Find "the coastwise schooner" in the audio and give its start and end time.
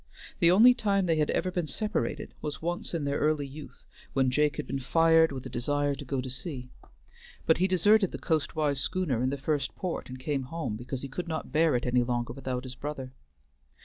8.11-9.21